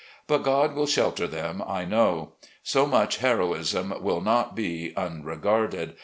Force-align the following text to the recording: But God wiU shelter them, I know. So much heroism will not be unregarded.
But 0.25 0.39
God 0.39 0.73
wiU 0.73 0.89
shelter 0.89 1.27
them, 1.27 1.61
I 1.63 1.85
know. 1.85 2.33
So 2.63 2.87
much 2.87 3.17
heroism 3.17 3.93
will 4.03 4.21
not 4.21 4.55
be 4.55 4.93
unregarded. 4.97 5.93